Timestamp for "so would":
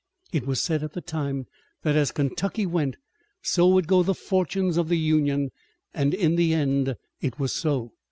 3.43-3.87